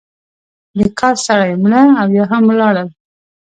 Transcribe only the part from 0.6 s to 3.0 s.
د کار سړی مړه او یا هم ولاړل.